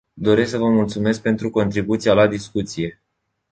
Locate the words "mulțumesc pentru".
0.69-1.49